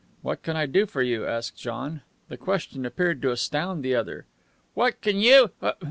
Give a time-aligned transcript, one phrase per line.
[0.23, 2.01] "What can I do for you?" asked John.
[2.27, 4.25] The question appeared to astound the other.
[4.73, 5.51] "What can you